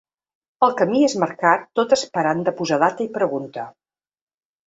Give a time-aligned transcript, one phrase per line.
[0.67, 3.67] El camí és marcat tot esperant de posar data i pregunta.